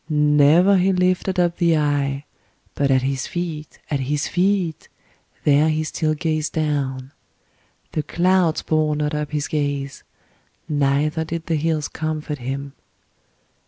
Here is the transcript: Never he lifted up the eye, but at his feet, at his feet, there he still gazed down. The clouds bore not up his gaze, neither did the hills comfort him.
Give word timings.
Never 0.09 0.77
he 0.77 0.91
lifted 0.93 1.39
up 1.39 1.57
the 1.57 1.77
eye, 1.77 2.25
but 2.73 2.89
at 2.89 3.03
his 3.03 3.27
feet, 3.27 3.77
at 3.91 3.99
his 3.99 4.27
feet, 4.27 4.89
there 5.43 5.69
he 5.69 5.83
still 5.83 6.15
gazed 6.15 6.53
down. 6.53 7.11
The 7.91 8.01
clouds 8.01 8.63
bore 8.63 8.95
not 8.95 9.13
up 9.13 9.29
his 9.29 9.47
gaze, 9.47 10.03
neither 10.67 11.23
did 11.23 11.45
the 11.45 11.55
hills 11.55 11.87
comfort 11.87 12.39
him. 12.39 12.73